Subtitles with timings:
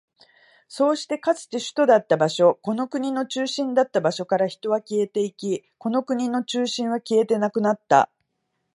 [0.67, 8.09] そうして、かつて首都だった場所、この国の中心だった場所から人は消えていき、この国の中心は消えてなくなった。